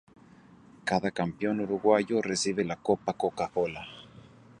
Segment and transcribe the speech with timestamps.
[0.83, 3.85] Cada Campeón Uruguayo recibe la "Copa Coca-Cola".